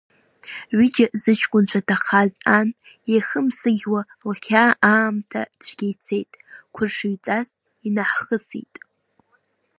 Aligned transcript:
Ҩыџьа 0.77 1.05
зыҷкәынцәа 1.21 1.79
ҭахаз 1.87 2.31
ан 2.57 2.67
еихымсыӷьуа 3.11 4.01
лхьаа 4.29 4.71
аамҭа 4.91 5.41
цәгьа 5.61 5.91
цеит, 6.03 6.31
қәаршыҩҵас 6.73 7.49
инаҳхысит. 7.87 8.73